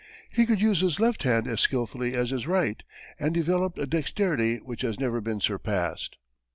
[0.31, 2.81] He could use his left hand as skillfully as his right,
[3.19, 6.17] and developed a dexterity which has never been surpassed.